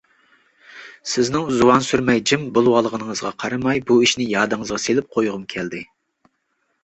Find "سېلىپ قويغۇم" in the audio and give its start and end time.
4.87-5.45